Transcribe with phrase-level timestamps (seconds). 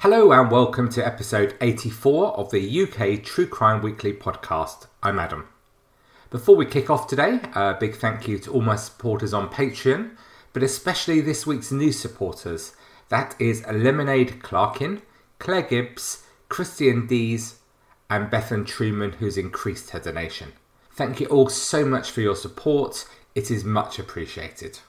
[0.00, 4.88] Hello and welcome to episode 84 of the UK True Crime Weekly podcast.
[5.02, 5.48] I'm Adam.
[6.28, 10.10] Before we kick off today, a big thank you to all my supporters on Patreon,
[10.52, 12.76] but especially this week's new supporters.
[13.08, 15.00] That is Lemonade Clarkin,
[15.38, 17.60] Claire Gibbs, Christian Dees,
[18.10, 20.52] and Bethan Truman, who's increased her donation.
[20.90, 24.80] Thank you all so much for your support, it is much appreciated.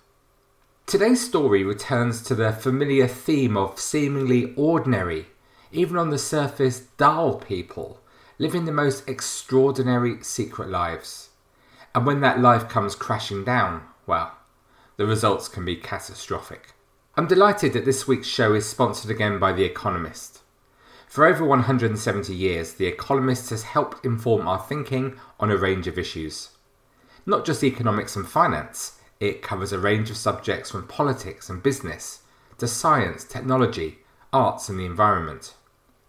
[0.87, 5.25] Today's story returns to the familiar theme of seemingly ordinary,
[5.69, 7.99] even on the surface dull people,
[8.37, 11.31] living the most extraordinary secret lives.
[11.93, 14.37] And when that life comes crashing down, well,
[14.95, 16.71] the results can be catastrophic.
[17.17, 20.39] I'm delighted that this week's show is sponsored again by The Economist.
[21.05, 25.99] For over 170 years, The Economist has helped inform our thinking on a range of
[25.99, 26.51] issues.
[27.25, 32.21] Not just economics and finance, it covers a range of subjects from politics and business
[32.57, 33.99] to science, technology,
[34.33, 35.53] arts, and the environment.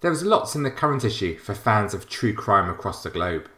[0.00, 3.48] There was lots in the current issue for fans of true crime across the globe.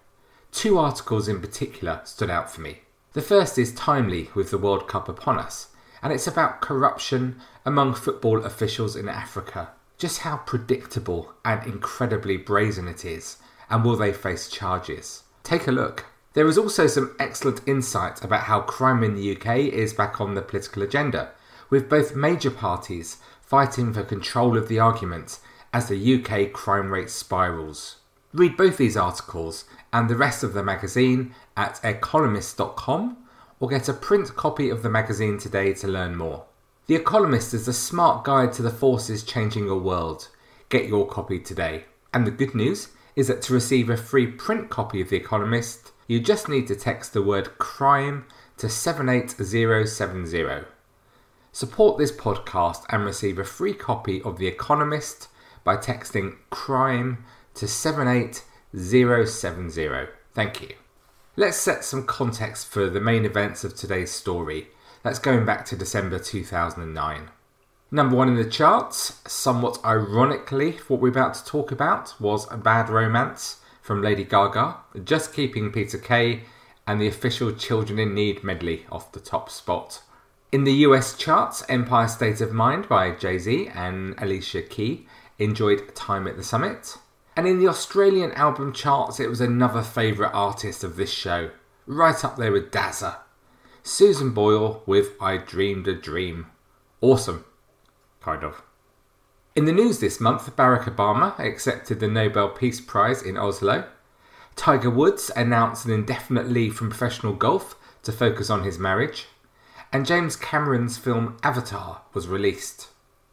[0.52, 2.80] Two articles in particular stood out for me.
[3.12, 5.68] The first is timely with the World Cup upon us,
[6.02, 9.70] and it's about corruption among football officials in Africa.
[9.98, 13.36] Just how predictable and incredibly brazen it is,
[13.68, 15.24] and will they face charges?
[15.42, 16.06] Take a look.
[16.32, 20.34] There is also some excellent insight about how crime in the UK is back on
[20.34, 21.30] the political agenda,
[21.70, 25.40] with both major parties fighting for control of the argument
[25.72, 27.96] as the UK crime rate spirals.
[28.32, 33.16] Read both these articles and the rest of the magazine at economist.com
[33.58, 36.44] or get a print copy of the magazine today to learn more.
[36.86, 40.28] The Economist is a smart guide to the forces changing your world.
[40.68, 41.84] Get your copy today.
[42.12, 45.89] And the good news is that to receive a free print copy of The Economist,
[46.10, 50.66] you just need to text the word crime to 78070.
[51.52, 55.28] Support this podcast and receive a free copy of The Economist
[55.62, 60.08] by texting crime to 78070.
[60.34, 60.74] Thank you.
[61.36, 64.70] Let's set some context for the main events of today's story.
[65.04, 67.30] That's going back to December 2009.
[67.92, 72.56] Number one in the charts, somewhat ironically, what we're about to talk about was A
[72.56, 76.42] Bad Romance from Lady Gaga, Just Keeping Peter Kay,
[76.86, 80.02] and the official Children in Need medley off the top spot.
[80.52, 85.06] In the US charts, Empire State of Mind by Jay Z and Alicia Keys
[85.38, 86.96] enjoyed Time at the Summit.
[87.36, 91.50] And in the Australian album charts, it was another favourite artist of this show,
[91.86, 93.18] right up there with Dazza.
[93.82, 96.46] Susan Boyle with I Dreamed a Dream.
[97.00, 97.44] Awesome.
[98.20, 98.62] Kind of.
[99.56, 103.84] In the news this month, Barack Obama accepted the Nobel Peace Prize in Oslo.
[104.54, 107.74] Tiger Woods announced an indefinite leave from professional golf
[108.04, 109.26] to focus on his marriage.
[109.92, 112.90] And James Cameron's film Avatar was released.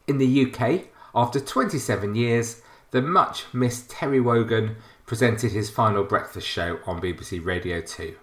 [0.08, 4.74] In the UK, after 27 years, the much missed Terry Wogan
[5.06, 8.16] presented his final breakfast show on BBC Radio 2.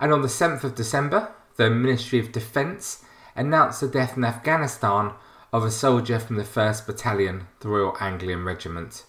[0.00, 3.04] And on the 7th of December, the Ministry of Defence
[3.36, 5.12] announced the death in Afghanistan
[5.52, 9.04] of a soldier from the 1st Battalion, the Royal Anglian Regiment,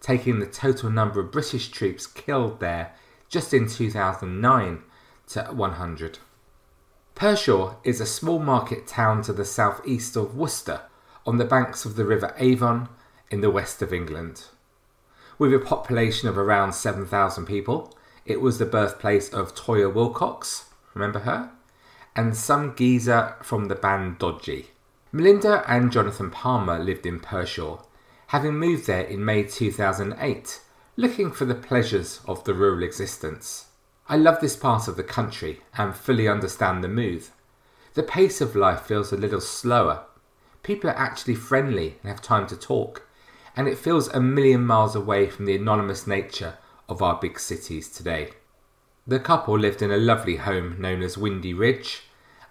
[0.00, 2.94] taking the total number of British troops killed there
[3.28, 4.82] just in 2009
[5.28, 6.18] to 100.
[7.14, 10.80] Pershore is a small market town to the southeast of Worcester
[11.26, 12.88] on the banks of the River Avon
[13.30, 14.46] in the west of England.
[15.38, 17.94] With a population of around 7,000 people,
[18.24, 20.64] it was the birthplace of Toyah Willcox,
[20.94, 21.50] remember her?
[22.16, 24.70] And some geezer from the band Dodgy.
[25.14, 27.84] Melinda and Jonathan Palmer lived in Pershore,
[28.28, 30.60] having moved there in May 2008,
[30.96, 33.66] looking for the pleasures of the rural existence.
[34.08, 37.30] I love this part of the country and fully understand the move.
[37.92, 40.06] The pace of life feels a little slower.
[40.62, 43.06] People are actually friendly and have time to talk,
[43.54, 46.56] and it feels a million miles away from the anonymous nature
[46.88, 48.30] of our big cities today.
[49.06, 52.04] The couple lived in a lovely home known as Windy Ridge,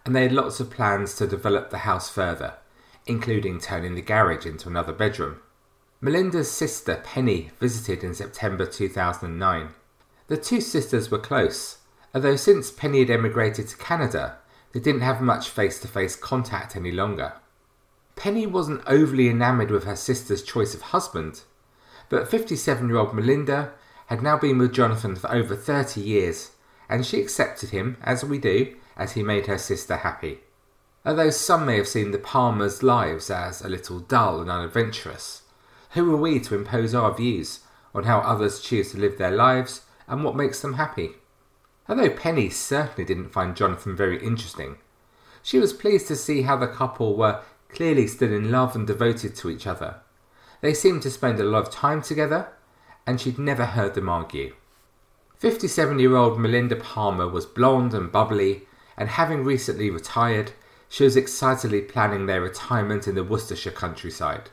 [0.06, 2.56] and they had lots of plans to develop the house further,
[3.06, 5.40] including turning the garage into another bedroom.
[6.00, 9.70] Melinda's sister Penny visited in September 2009.
[10.28, 11.78] The two sisters were close,
[12.16, 14.38] although since Penny had emigrated to Canada,
[14.74, 17.34] they didn't have much face to face contact any longer.
[18.16, 21.42] Penny wasn't overly enamoured with her sister's choice of husband,
[22.10, 23.74] but 57 year old Melinda
[24.08, 26.52] had now been with Jonathan for over 30 years,
[26.90, 30.40] and she accepted him, as we do, as he made her sister happy.
[31.06, 35.44] Although some may have seen the Palmers' lives as a little dull and unadventurous,
[35.92, 37.62] who are we to impose our views
[37.94, 41.12] on how others choose to live their lives and what makes them happy?
[41.90, 44.78] Although Penny certainly didn't find Jonathan very interesting,
[45.44, 49.36] she was pleased to see how the couple were clearly still in love and devoted
[49.36, 50.02] to each other.
[50.62, 52.50] They seemed to spend a lot of time together,
[53.08, 54.56] and she'd never heard them argue.
[55.40, 58.68] 57 year old Melinda Palmer was blonde and bubbly,
[58.98, 60.52] and having recently retired,
[60.90, 64.50] she was excitedly planning their retirement in the Worcestershire countryside.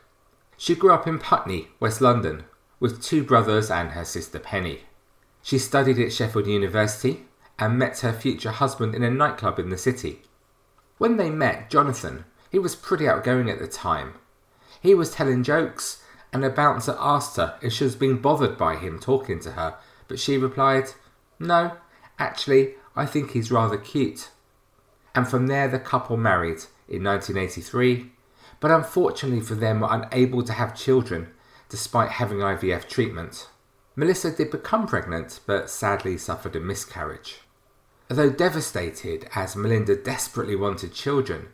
[0.57, 2.45] She grew up in Putney, West London,
[2.81, 4.83] with two brothers and her sister Penny.
[5.43, 7.25] She studied at Sheffield University
[7.59, 10.23] and met her future husband in a nightclub in the city.
[10.99, 14.15] When they met, Jonathan, he was pretty outgoing at the time.
[14.81, 16.03] He was telling jokes,
[16.33, 19.77] and a bouncer asked her if she was being bothered by him talking to her,
[20.07, 20.91] but she replied,
[21.39, 21.73] No,
[22.19, 24.31] actually, I think he's rather cute.
[25.15, 28.11] And from there, the couple married in 1983,
[28.59, 31.29] but unfortunately for them, were unable to have children
[31.69, 33.49] despite having IVF treatment.
[33.95, 37.41] Melissa did become pregnant, but sadly suffered a miscarriage.
[38.11, 41.49] Although devastated, as Melinda desperately wanted children,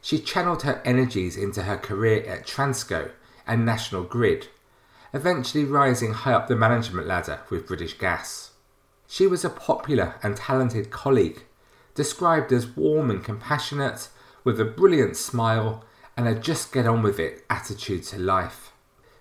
[0.00, 3.10] she channeled her energies into her career at Transco
[3.48, 4.46] and National Grid,
[5.12, 8.52] eventually rising high up the management ladder with British Gas.
[9.14, 11.44] She was a popular and talented colleague,
[11.94, 14.08] described as warm and compassionate,
[14.42, 15.84] with a brilliant smile
[16.16, 18.72] and a just get on with it attitude to life.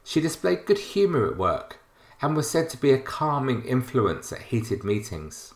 [0.04, 1.78] She displayed good humour at work
[2.24, 5.54] and was said to be a calming influence at heated meetings.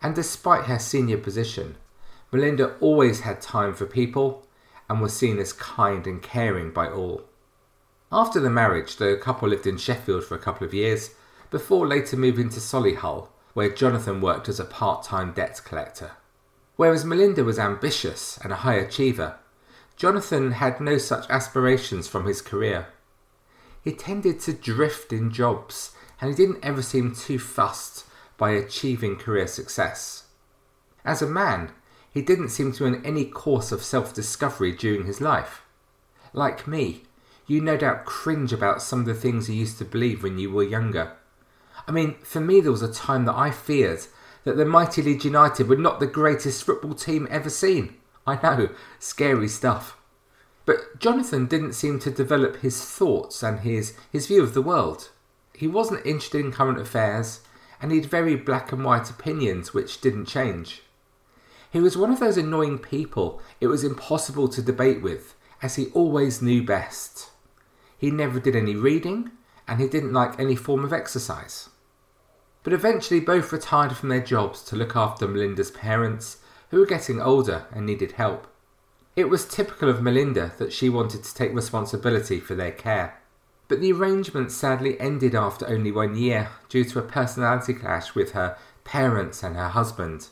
[0.00, 1.74] And despite her senior position,
[2.30, 4.46] Melinda always had time for people
[4.88, 7.24] and was seen as kind and caring by all.
[8.12, 11.16] After the marriage, the couple lived in Sheffield for a couple of years
[11.50, 16.12] before later moving to Solihull, where Jonathan worked as a part time debt collector.
[16.76, 19.36] Whereas Melinda was ambitious and a high achiever,
[19.96, 22.86] Jonathan had no such aspirations from his career.
[23.82, 28.06] He tended to drift in jobs and he didn't ever seem too fussed
[28.38, 30.24] by achieving career success.
[31.04, 31.72] As a man,
[32.10, 35.62] he didn't seem to in any course of self discovery during his life.
[36.32, 37.02] Like me,
[37.46, 40.50] you no doubt cringe about some of the things you used to believe when you
[40.50, 41.12] were younger.
[41.86, 44.00] I mean, for me, there was a time that I feared
[44.44, 47.96] that the mighty Leeds United were not the greatest football team ever seen.
[48.26, 49.96] I know, scary stuff.
[50.64, 55.10] But Jonathan didn't seem to develop his thoughts and his, his view of the world.
[55.54, 57.40] He wasn't interested in current affairs,
[57.80, 60.82] and he had very black and white opinions which didn't change.
[61.70, 65.86] He was one of those annoying people it was impossible to debate with, as he
[65.88, 67.30] always knew best.
[67.96, 69.30] He never did any reading,
[69.66, 71.70] and he didn't like any form of exercise.
[72.62, 76.38] But eventually, both retired from their jobs to look after Melinda's parents,
[76.70, 78.46] who were getting older and needed help.
[79.14, 83.20] It was typical of Melinda that she wanted to take responsibility for their care.
[83.68, 88.32] But the arrangement sadly ended after only one year due to a personality clash with
[88.32, 90.28] her parents and her husband.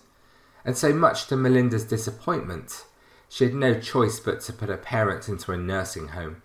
[0.65, 2.85] And so much to Melinda's disappointment,
[3.29, 6.43] she had no choice but to put her parents into a nursing home.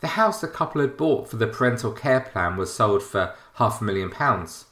[0.00, 3.80] The house the couple had bought for the parental care plan was sold for half
[3.80, 4.66] a million pounds,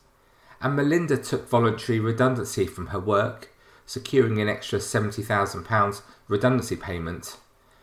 [0.61, 3.49] and Melinda took voluntary redundancy from her work,
[3.87, 7.39] securing an extra £70,000 redundancy payment,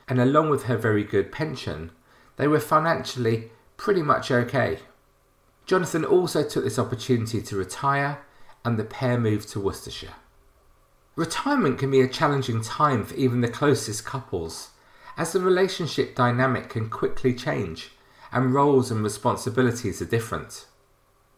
[0.08, 1.92] and along with her very good pension,
[2.38, 4.80] they were financially pretty much okay.
[5.66, 8.20] Jonathan also took this opportunity to retire,
[8.64, 10.16] and the pair moved to Worcestershire.
[11.16, 14.70] Retirement can be a challenging time for even the closest couples,
[15.18, 17.92] as the relationship dynamic can quickly change
[18.32, 20.66] and roles and responsibilities are different.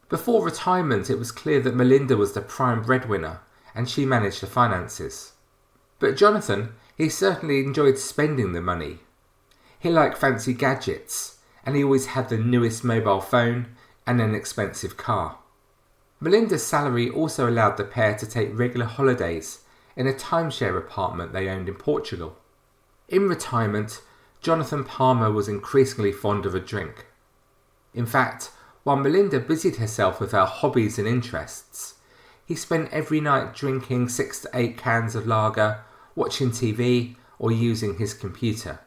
[0.10, 3.42] Before retirement, it was clear that Melinda was the prime breadwinner
[3.74, 5.34] and she managed the finances.
[6.00, 9.00] But Jonathan he certainly enjoyed spending the money.
[9.80, 14.98] He liked fancy gadgets, and he always had the newest mobile phone and an expensive
[14.98, 15.38] car.
[16.20, 19.60] Melinda's salary also allowed the pair to take regular holidays
[19.96, 22.38] in a timeshare apartment they owned in Portugal.
[23.08, 24.02] In retirement,
[24.42, 27.06] Jonathan Palmer was increasingly fond of a drink.
[27.94, 28.52] In fact,
[28.90, 32.00] while Melinda busied herself with her hobbies and interests,
[32.44, 35.82] he spent every night drinking six to eight cans of lager
[36.16, 38.80] watching TV, or using his computer,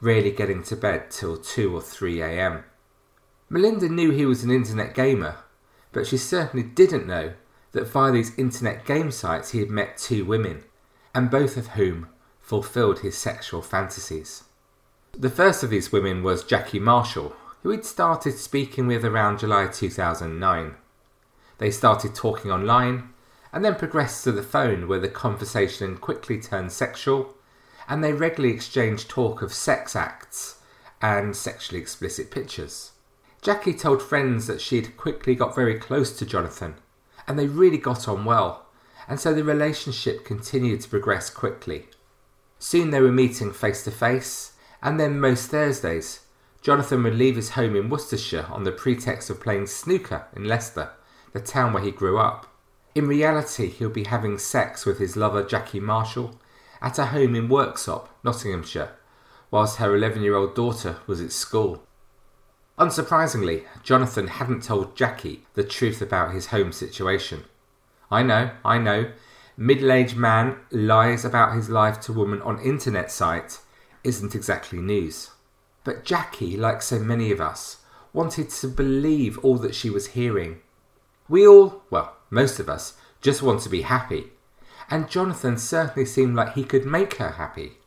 [0.00, 2.62] rarely getting to bed till 2 or 3 am.
[3.50, 5.38] Melinda knew he was an internet gamer,
[5.90, 7.32] but she certainly didn't know
[7.72, 10.62] that via these internet game sites he had met two women,
[11.12, 12.06] and both of whom
[12.40, 14.44] fulfilled his sexual fantasies.
[15.18, 19.68] The first of these women was Jackie Marshall, who he'd started speaking with around July
[19.68, 20.74] 2009.
[21.58, 23.10] They started talking online,
[23.52, 27.34] and then progressed to the phone where the conversation quickly turned sexual,
[27.88, 30.58] and they regularly exchanged talk of sex acts
[31.00, 32.92] and sexually explicit pictures.
[33.42, 36.74] Jackie told friends that she'd quickly got very close to Jonathan,
[37.28, 38.66] and they really got on well,
[39.08, 41.86] and so the relationship continued to progress quickly.
[42.58, 46.20] Soon they were meeting face to face, and then most Thursdays,
[46.62, 50.90] Jonathan would leave his home in Worcestershire on the pretext of playing snooker in Leicester,
[51.32, 52.46] the town where he grew up.
[52.94, 56.38] In reality, he'll be having sex with his lover Jackie Marshall
[56.80, 58.90] at a home in Worksop, Nottinghamshire,
[59.50, 61.82] whilst her 11 year old daughter was at school.
[62.78, 67.44] Unsurprisingly, Jonathan hadn't told Jackie the truth about his home situation.
[68.08, 69.10] I know, I know,
[69.56, 73.58] middle aged man lies about his life to woman on internet site
[74.04, 75.30] isn't exactly news.
[75.84, 77.78] But Jackie, like so many of us,
[78.12, 80.60] wanted to believe all that she was hearing.
[81.28, 84.32] We all, well, most of us, just want to be happy.
[84.90, 87.78] And Jonathan certainly seemed like he could make her happy.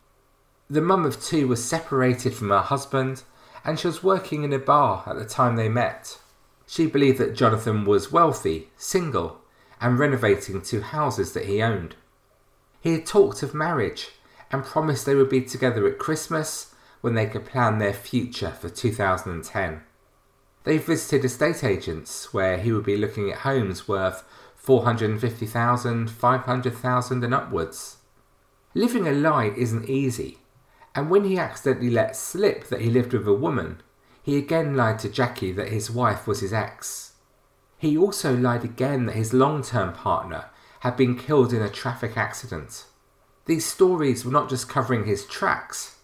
[0.68, 3.22] The mum of two was separated from her husband
[3.64, 6.18] and she was working in a bar at the time they met.
[6.66, 9.40] She believed that Jonathan was wealthy, single,
[9.80, 11.94] and renovating two houses that he owned.
[12.80, 14.10] He had talked of marriage
[14.50, 18.68] and promised they would be together at Christmas when they could plan their future for
[18.68, 19.82] 2010.
[20.64, 24.24] They visited estate agents where he would be looking at homes worth
[24.56, 27.98] 450,000, 500,000 and upwards.
[28.74, 30.38] Living a lie isn't easy,
[30.94, 33.80] and when he accidentally let slip that he lived with a woman,
[34.22, 37.12] he again lied to Jackie that his wife was his ex.
[37.78, 40.46] He also lied again that his long term partner
[40.80, 42.86] had been killed in a traffic accident.
[43.44, 45.95] These stories were not just covering his tracks,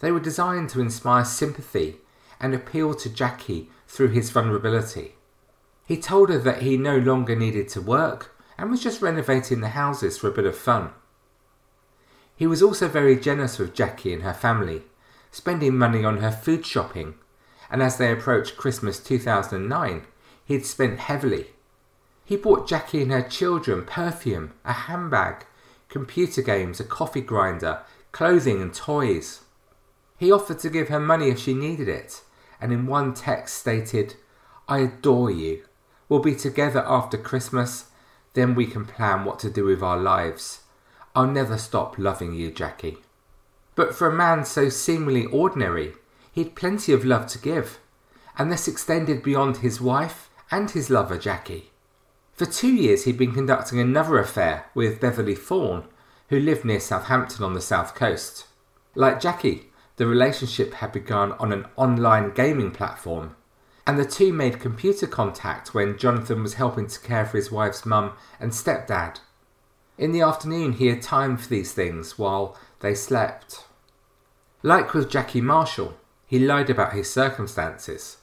[0.00, 1.96] they were designed to inspire sympathy
[2.40, 5.14] and appeal to Jackie through his vulnerability.
[5.86, 9.68] He told her that he no longer needed to work and was just renovating the
[9.68, 10.90] houses for a bit of fun.
[12.36, 14.82] He was also very generous with Jackie and her family,
[15.30, 17.14] spending money on her food shopping,
[17.70, 20.06] and as they approached Christmas 2009,
[20.44, 21.46] he had spent heavily.
[22.24, 25.46] He bought Jackie and her children perfume, a handbag,
[25.88, 27.82] computer games, a coffee grinder,
[28.12, 29.43] clothing, and toys.
[30.24, 32.22] He offered to give her money if she needed it,
[32.58, 34.14] and in one text stated,
[34.66, 35.64] I adore you.
[36.08, 37.90] We'll be together after Christmas,
[38.32, 40.62] then we can plan what to do with our lives.
[41.14, 42.96] I'll never stop loving you, Jackie.
[43.74, 45.92] But for a man so seemingly ordinary,
[46.32, 47.78] he had plenty of love to give,
[48.38, 51.70] and this extended beyond his wife and his lover, Jackie.
[52.32, 55.84] For two years he'd been conducting another affair with Beverly Thorne,
[56.30, 58.46] who lived near Southampton on the south coast.
[58.94, 63.36] Like Jackie, the relationship had begun on an online gaming platform,
[63.86, 67.86] and the two made computer contact when Jonathan was helping to care for his wife's
[67.86, 69.20] mum and stepdad.
[69.96, 73.64] In the afternoon, he had time for these things while they slept.
[74.62, 75.96] Like with Jackie Marshall,
[76.26, 78.16] he lied about his circumstances.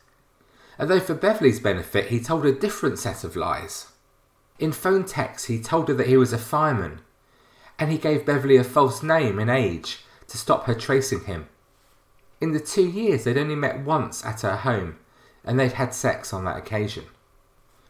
[0.78, 3.88] Although for Beverly's benefit, he told a different set of lies.
[4.60, 7.02] In phone texts, he told her that he was a fireman,
[7.80, 11.48] and he gave Beverly a false name and age to stop her tracing him.
[12.42, 14.98] In the two years, they'd only met once at her home,
[15.46, 17.06] and they'd had sex on that occasion.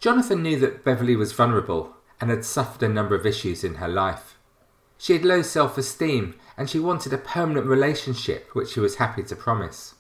[0.02, 3.88] Jonathan knew that Beverly was vulnerable and had suffered a number of issues in her
[3.88, 4.38] life.
[4.98, 9.24] She had low self esteem and she wanted a permanent relationship, which she was happy
[9.24, 9.96] to promise.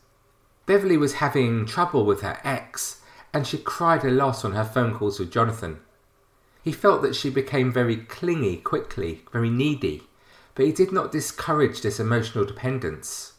[0.66, 3.02] Beverly was having trouble with her ex
[3.34, 5.80] and she cried a lot on her phone calls with Jonathan.
[6.64, 10.04] He felt that she became very clingy quickly, very needy,
[10.54, 13.34] but he did not discourage this emotional dependence.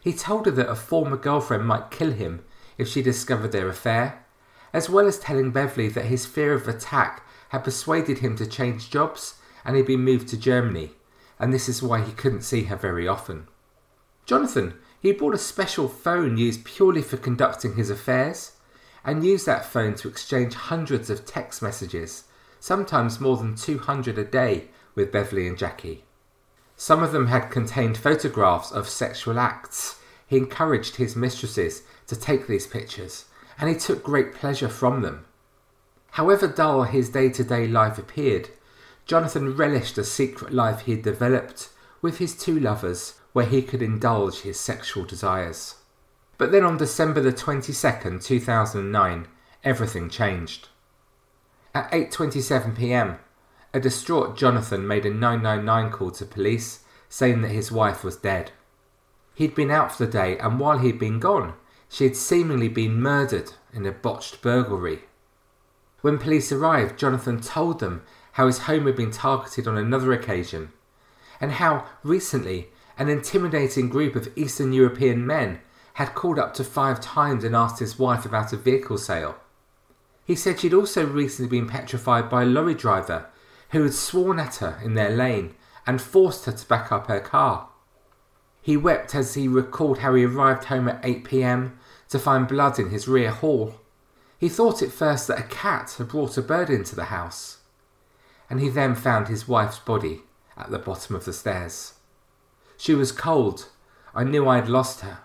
[0.00, 2.44] He told her that a former girlfriend might kill him
[2.78, 4.24] if she discovered their affair,
[4.72, 8.90] as well as telling Beverly that his fear of attack had persuaded him to change
[8.90, 10.92] jobs and he'd been moved to Germany,
[11.38, 13.48] and this is why he couldn't see her very often.
[14.24, 18.52] Jonathan, he bought a special phone used purely for conducting his affairs,
[19.04, 22.24] and used that phone to exchange hundreds of text messages,
[22.58, 26.04] sometimes more than 200 a day, with Beverly and Jackie.
[26.80, 30.00] Some of them had contained photographs of sexual acts.
[30.26, 33.26] He encouraged his mistresses to take these pictures,
[33.58, 35.26] and he took great pleasure from them.
[36.12, 38.48] However dull his day to day life appeared,
[39.04, 41.68] Jonathan relished the secret life he had developed
[42.00, 45.74] with his two lovers where he could indulge his sexual desires.
[46.38, 49.28] But then on December the 22nd, 2009,
[49.64, 50.70] everything changed.
[51.74, 53.18] At 8:27 p.m.,
[53.72, 58.52] a distraught Jonathan made a 999 call to police saying that his wife was dead.
[59.34, 61.54] He'd been out for the day and while he'd been gone,
[61.88, 65.04] she had seemingly been murdered in a botched burglary
[66.02, 70.72] when police arrived, Jonathan told them how his home had been targeted on another occasion,
[71.40, 75.60] and how recently an intimidating group of Eastern European men
[75.94, 79.36] had called up to five times and asked his wife about a vehicle sale.
[80.24, 83.26] He said she'd also recently been petrified by a lorry driver
[83.70, 85.54] who had sworn at her in their lane
[85.86, 87.68] and forced her to back up her car.
[88.62, 92.78] He wept as he recalled how he arrived home at 8 pm to find blood
[92.78, 93.74] in his rear hall.
[94.38, 97.58] He thought at first that a cat had brought a bird into the house,
[98.48, 100.22] and he then found his wife's body
[100.56, 101.94] at the bottom of the stairs.
[102.76, 103.68] She was cold.
[104.14, 105.18] I knew I had lost her.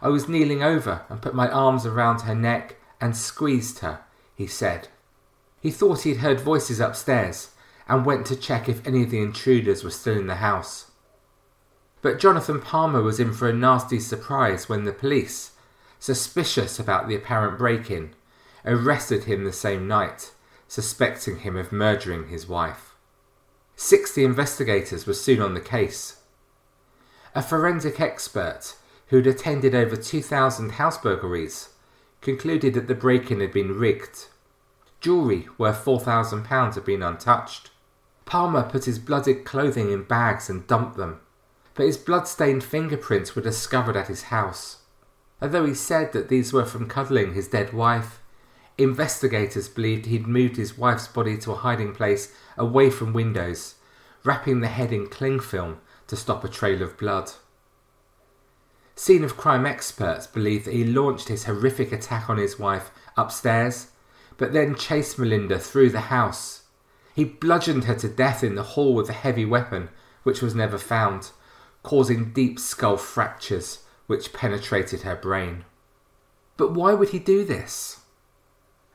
[0.00, 4.00] I was kneeling over and put my arms around her neck and squeezed her,
[4.34, 4.88] he said.
[5.60, 7.50] He thought he had heard voices upstairs
[7.88, 10.90] and went to check if any of the intruders were still in the house.
[12.00, 15.52] But Jonathan Palmer was in for a nasty surprise when the police,
[15.98, 18.14] suspicious about the apparent break in,
[18.64, 20.32] arrested him the same night,
[20.68, 22.94] suspecting him of murdering his wife.
[23.74, 26.20] Sixty investigators were soon on the case.
[27.34, 28.74] A forensic expert
[29.08, 31.70] who'd attended over 2,000 house burglaries
[32.20, 34.26] concluded that the break in had been rigged.
[35.00, 37.70] Jewellery worth £4,000 had been untouched.
[38.24, 41.20] Palmer put his blooded clothing in bags and dumped them,
[41.74, 44.78] but his blood-stained fingerprints were discovered at his house.
[45.40, 48.20] Although he said that these were from cuddling his dead wife,
[48.76, 53.76] investigators believed he'd moved his wife's body to a hiding place away from windows,
[54.24, 55.78] wrapping the head in cling film
[56.08, 57.30] to stop a trail of blood.
[58.96, 63.88] Scene of crime experts believe that he launched his horrific attack on his wife upstairs,
[64.38, 66.62] but then chased Melinda through the house.
[67.14, 69.90] He bludgeoned her to death in the hall with a heavy weapon,
[70.22, 71.32] which was never found,
[71.82, 75.64] causing deep skull fractures which penetrated her brain.
[76.56, 78.00] But why would he do this?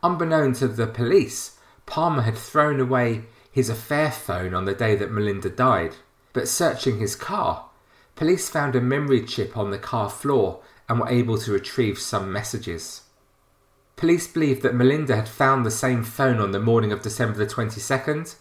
[0.01, 5.11] Unbeknown to the police, Palmer had thrown away his affair phone on the day that
[5.11, 5.95] Melinda died,
[6.33, 7.69] but searching his car,
[8.15, 12.31] police found a memory chip on the car floor and were able to retrieve some
[12.31, 13.03] messages.
[13.95, 17.45] Police believe that Melinda had found the same phone on the morning of December the
[17.45, 18.35] 22nd,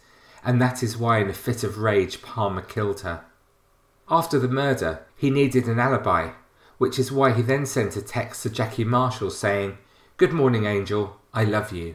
[0.44, 3.24] and that is why, in a fit of rage, Palmer killed her.
[4.10, 6.30] After the murder, he needed an alibi,
[6.78, 9.78] which is why he then sent a text to Jackie Marshall saying,
[10.16, 11.94] Good morning, Angel, I love you.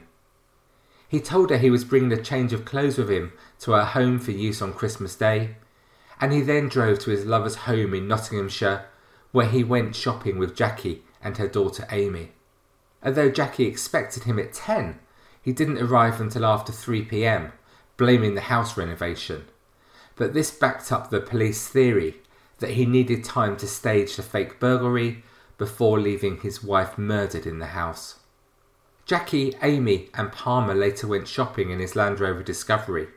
[1.09, 4.19] He told her he was bringing a change of clothes with him to her home
[4.19, 5.55] for use on Christmas Day,
[6.19, 8.85] and he then drove to his lover's home in Nottinghamshire,
[9.31, 12.31] where he went shopping with Jackie and her daughter Amy.
[13.03, 14.99] Although Jackie expected him at 10,
[15.41, 17.53] he didn't arrive until after 3 pm,
[17.95, 19.45] blaming the house renovation.
[20.15, 22.17] But this backed up the police theory
[22.59, 25.23] that he needed time to stage the fake burglary
[25.57, 28.19] before leaving his wife murdered in the house.
[29.05, 33.07] Jackie, Amy, and Palmer later went shopping in his Land Rover Discovery.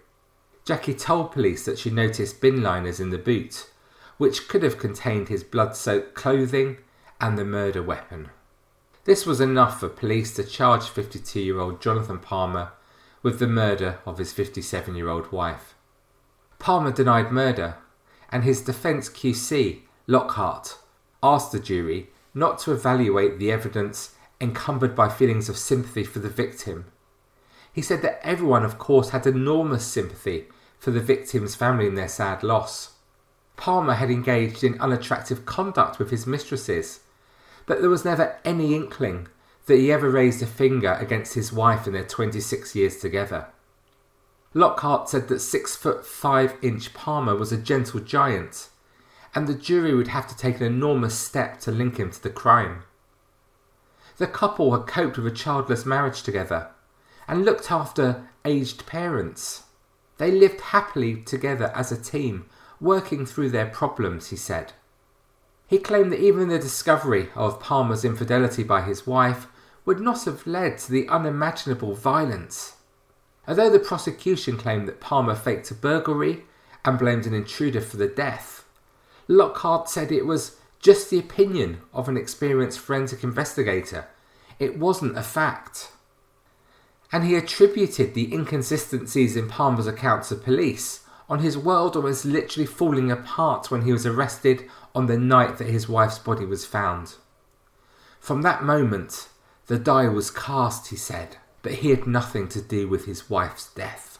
[0.64, 3.68] Jackie told police that she noticed bin liners in the boot,
[4.16, 6.78] which could have contained his blood soaked clothing
[7.20, 8.28] and the murder weapon.
[9.04, 12.72] This was enough for police to charge 52 year old Jonathan Palmer
[13.22, 15.74] with the murder of his 57 year old wife.
[16.58, 17.76] Palmer denied murder,
[18.30, 20.78] and his defence QC, Lockhart,
[21.22, 26.28] asked the jury not to evaluate the evidence encumbered by feelings of sympathy for the
[26.28, 26.86] victim.
[27.72, 30.46] He said that everyone, of course, had enormous sympathy
[30.78, 32.94] for the victim's family in their sad loss.
[33.56, 37.00] Palmer had engaged in unattractive conduct with his mistresses
[37.70, 39.28] but there was never any inkling
[39.66, 43.46] that he ever raised a finger against his wife in their 26 years together.
[44.54, 48.70] Lockhart said that six foot five inch Palmer was a gentle giant,
[49.37, 52.28] and the jury would have to take an enormous step to link him to the
[52.28, 52.83] crime.
[54.16, 56.70] The couple had coped with a childless marriage together
[57.28, 59.62] and looked after aged parents.
[60.18, 62.46] They lived happily together as a team,
[62.80, 64.72] working through their problems, he said.
[65.70, 69.46] He claimed that even the discovery of Palmer's infidelity by his wife
[69.85, 72.74] would not have led to the unimaginable violence.
[73.46, 76.42] Although the prosecution claimed that Palmer faked a burglary
[76.85, 78.64] and blamed an intruder for the death,
[79.28, 84.09] Lockhart said it was just the opinion of an experienced forensic investigator.
[84.59, 85.92] It wasn't a fact.
[87.12, 92.66] And he attributed the inconsistencies in Palmer's accounts of police on his world almost literally
[92.66, 97.14] falling apart when he was arrested on the night that his wife's body was found.
[98.18, 99.28] From that moment,
[99.68, 103.72] the die was cast, he said, but he had nothing to do with his wife's
[103.72, 104.18] death.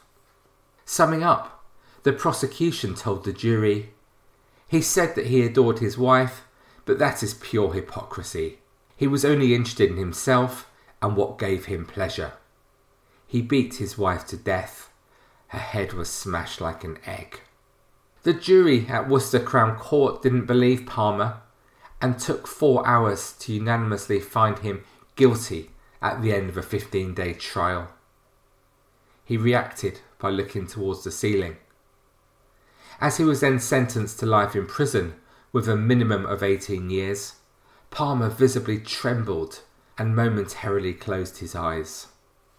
[0.85, 1.65] Summing up,
[2.05, 3.91] the prosecution told the jury
[4.69, 6.47] he said that he adored his wife,
[6.85, 8.61] but that is pure hypocrisy.
[8.97, 10.71] He was only interested in himself
[11.03, 12.35] and what gave him pleasure.
[13.27, 14.90] He beat his wife to death.
[15.51, 17.41] Her head was smashed like an egg.
[18.23, 21.41] The jury at Worcester Crown Court didn't believe Palmer
[22.01, 24.85] and took four hours to unanimously find him
[25.17, 27.89] guilty at the end of a 15 day trial.
[29.25, 31.57] He reacted by looking towards the ceiling.
[33.01, 35.15] As he was then sentenced to life in prison
[35.53, 37.37] with a minimum of 18 years,
[37.91, 39.63] Palmer visibly trembled
[39.99, 42.07] and momentarily closed his eyes.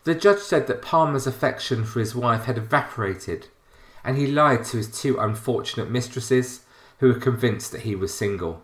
[0.04, 3.48] The judge said that Palmer's affection for his wife had evaporated,
[4.04, 6.62] and he lied to his two unfortunate mistresses,
[7.00, 8.62] who were convinced that he was single.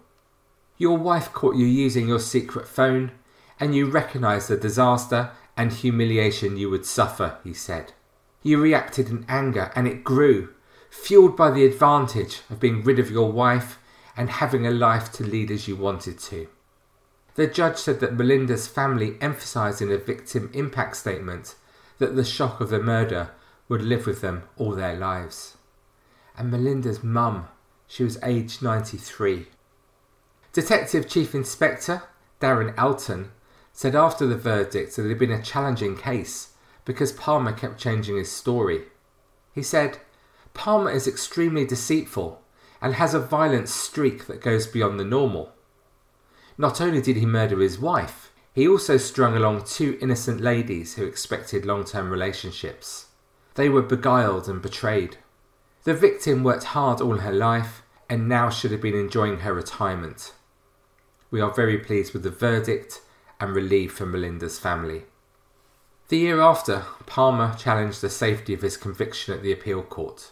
[0.78, 3.12] Your wife caught you using your secret phone,
[3.60, 7.94] and you recognised the disaster and humiliation you would suffer, he said.
[8.44, 10.50] You reacted in anger, and it grew,
[10.90, 13.80] fueled by the advantage of being rid of your wife
[14.16, 16.48] and having a life to lead as you wanted to.
[17.38, 21.54] The judge said that Melinda's family emphasised in a victim impact statement
[22.00, 23.30] that the shock of the murder
[23.70, 25.56] would live with them all their lives.
[26.36, 27.48] And Melinda's mum,
[27.86, 29.46] she was aged 93.
[30.52, 32.02] Detective Chief Inspector
[32.42, 33.30] Darren Elton
[33.72, 36.54] said after the verdict that it had been a challenging case
[36.86, 38.86] because Palmer kept changing his story.
[39.54, 40.00] He said,
[40.56, 42.42] Palmer is extremely deceitful
[42.82, 45.54] and has a violent streak that goes beyond the normal.
[46.58, 51.06] Not only did he murder his wife, he also strung along two innocent ladies who
[51.06, 53.08] expected long term relationships.
[53.54, 55.18] They were beguiled and betrayed.
[55.84, 60.34] The victim worked hard all her life and now should have been enjoying her retirement.
[61.30, 63.02] We are very pleased with the verdict
[63.40, 65.04] and relieved for Melinda's family.
[66.10, 70.32] The year after, Palmer challenged the safety of his conviction at the appeal court.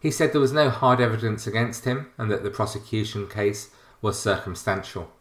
[0.00, 3.70] He said there was no hard evidence against him and that the prosecution case
[4.02, 5.12] was circumstantial.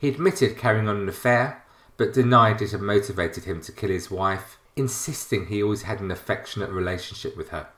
[0.00, 1.62] He admitted carrying on an affair,
[1.98, 6.10] but denied it had motivated him to kill his wife, insisting he always had an
[6.10, 7.68] affectionate relationship with her.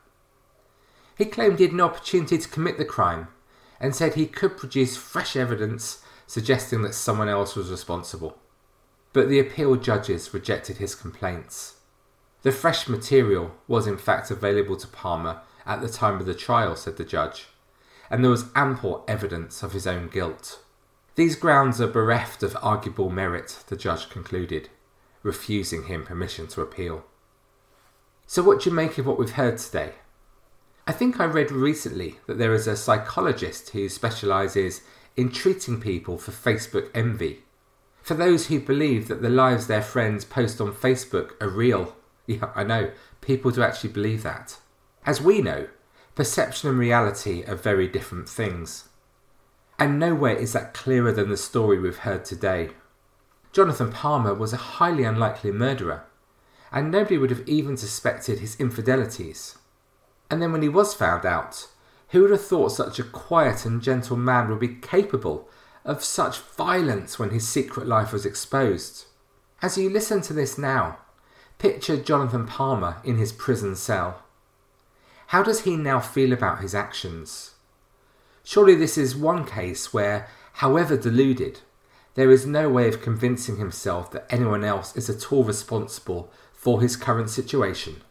[1.17, 3.27] He claimed he had no opportunity to commit the crime
[3.77, 8.39] and said he could produce fresh evidence suggesting that someone else was responsible.
[9.11, 11.75] But the appeal judges rejected his complaints.
[12.43, 16.77] The fresh material was in fact available to Palmer at the time of the trial,
[16.77, 17.47] said the judge,
[18.09, 20.62] and there was ample evidence of his own guilt.
[21.15, 24.69] These grounds are bereft of arguable merit, the judge concluded,
[25.21, 27.05] refusing him permission to appeal.
[28.25, 29.93] So, what do you make of what we've heard today?
[30.87, 34.81] I think I read recently that there is a psychologist who specialises
[35.15, 37.43] in treating people for Facebook envy.
[38.01, 41.95] For those who believe that the lives their friends post on Facebook are real.
[42.25, 44.57] Yeah, I know, people do actually believe that.
[45.05, 45.67] As we know,
[46.15, 48.87] perception and reality are very different things.
[49.79, 52.71] And nowhere is that clearer than the story we've heard today.
[53.51, 56.05] Jonathan Palmer was a highly unlikely murderer,
[56.71, 59.57] and nobody would have even suspected his infidelities.
[60.29, 61.67] And then when he was found out,
[62.09, 65.49] who would have thought such a quiet and gentle man would be capable
[65.85, 69.05] of such violence when his secret life was exposed?
[69.61, 70.97] As you listen to this now,
[71.57, 74.23] picture Jonathan Palmer in his prison cell.
[75.27, 77.52] How does he now feel about his actions?
[78.43, 81.61] Surely this is one case where, however deluded,
[82.15, 86.81] there is no way of convincing himself that anyone else is at all responsible for
[86.81, 88.01] his current situation.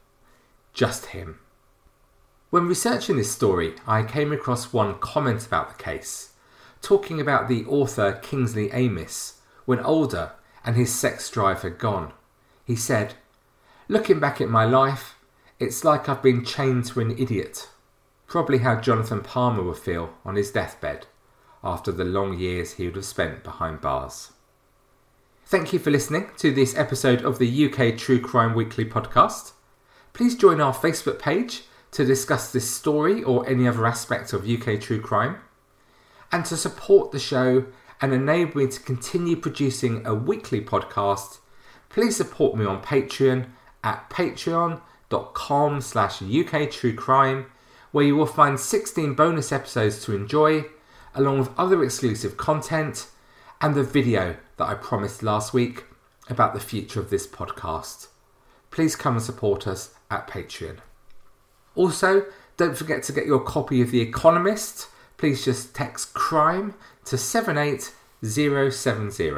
[0.73, 1.38] Just him.
[2.51, 6.33] When researching this story, I came across one comment about the case,
[6.81, 10.33] talking about the author Kingsley Amis when older
[10.64, 12.12] and his sex drive had gone.
[12.64, 13.14] He said,
[13.88, 15.14] Looking back at my life,
[15.59, 17.68] it's like I've been chained to an idiot.
[18.33, 21.07] Probably how Jonathan Palmer would feel on his deathbed
[21.62, 24.33] after the long years he would have spent behind bars.
[25.45, 29.53] Thank you for listening to this episode of the UK True Crime Weekly podcast.
[30.14, 34.81] Please join our Facebook page to discuss this story or any other aspect of UK
[34.81, 35.37] true crime.
[36.33, 37.66] And to support the show
[38.01, 41.40] and enable me to continue producing a weekly podcast,
[41.90, 43.51] please support me on Patreon
[43.85, 47.53] at patreon.com slash UK True Crime
[47.92, 50.64] where you will find 16 bonus episodes to enjoy,
[51.14, 53.07] along with other exclusive content
[53.61, 55.85] and the video that I promised last week
[56.28, 58.07] about the future of this podcast.
[58.70, 60.78] Please come and support us at Patreon.
[61.74, 62.26] Also,
[62.57, 64.88] don't forget to get your copy of The Economist.
[65.16, 66.74] Please just text crime
[67.05, 69.31] to 78070.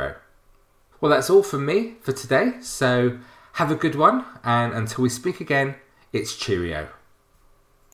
[1.00, 3.18] Well, that's all from me for today, so
[3.54, 5.76] have a good one, and until we speak again,
[6.12, 6.88] it's cheerio.